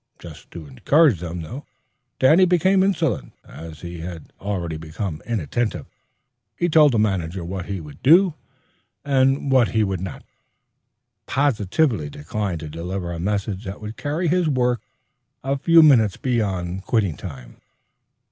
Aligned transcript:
Just 0.17 0.49
to 0.49 0.65
encourage 0.65 1.19
them, 1.19 1.61
Danny 2.17 2.45
became 2.45 2.81
insolent, 2.81 3.33
as 3.47 3.81
he 3.81 3.99
had 3.99 4.33
already 4.41 4.75
become 4.75 5.21
inattentive; 5.27 5.85
he 6.55 6.69
told 6.69 6.91
the 6.93 6.97
manager 6.97 7.45
what 7.45 7.67
he 7.67 7.79
would 7.79 8.01
do 8.01 8.33
and 9.05 9.51
what 9.51 9.67
he 9.77 9.83
would 9.83 10.01
not 10.01 10.21
do, 10.21 10.25
and 10.25 11.25
positively 11.27 12.09
declined 12.09 12.61
to 12.61 12.67
deliver 12.67 13.11
a 13.13 13.19
message 13.19 13.63
that 13.65 13.79
would 13.79 13.95
carry 13.95 14.27
his 14.27 14.49
work 14.49 14.81
a 15.43 15.55
few 15.55 15.83
minutes 15.83 16.17
beyond 16.17 16.83
quitting 16.83 17.15
time. 17.15 17.57